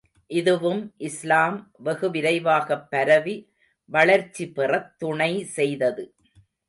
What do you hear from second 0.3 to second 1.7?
இதுவும் இஸ்லாம்